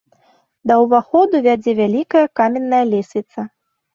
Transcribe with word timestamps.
Да 0.69 0.77
ўваходу 0.83 1.41
вядзе 1.49 1.75
вялікая 1.81 2.23
каменная 2.39 2.79
лесвіца. 2.95 3.39